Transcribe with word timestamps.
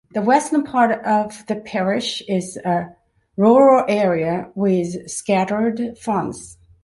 The 0.15 0.21
western 0.23 0.63
part 0.63 1.05
of 1.05 1.45
the 1.45 1.57
parish 1.57 2.23
is 2.27 2.57
a 2.65 2.95
rural 3.37 3.85
area 3.87 4.49
with 4.55 5.07
scattered 5.07 5.95
farms. 5.95 6.57